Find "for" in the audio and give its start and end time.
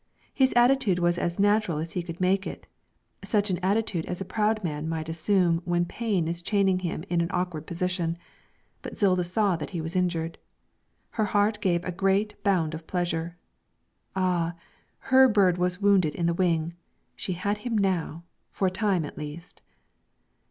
18.49-18.65